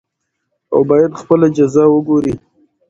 او 0.73 0.79
بايد 0.89 1.11
خپله 1.21 1.47
جزا 1.57 1.83
وګوري. 1.89 2.33